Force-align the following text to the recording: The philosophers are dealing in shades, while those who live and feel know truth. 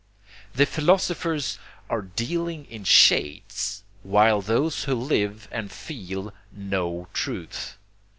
The 0.55 0.65
philosophers 0.65 1.59
are 1.87 2.01
dealing 2.01 2.65
in 2.71 2.85
shades, 2.85 3.83
while 4.01 4.41
those 4.41 4.85
who 4.85 4.95
live 4.95 5.47
and 5.51 5.71
feel 5.71 6.33
know 6.51 7.07
truth. 7.13 7.77